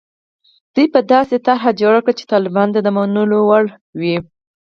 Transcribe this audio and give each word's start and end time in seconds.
دوی 0.73 0.87
به 0.93 0.99
داسې 1.13 1.35
طرح 1.45 1.63
جوړه 1.81 1.99
کړي 2.05 2.13
چې 2.19 2.25
طالبانو 2.33 2.73
ته 2.75 2.79
د 2.83 2.87
منلو 2.97 3.39
وړ 3.49 3.65
وي. 3.99 4.15